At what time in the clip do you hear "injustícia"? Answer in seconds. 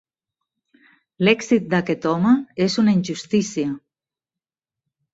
3.01-3.71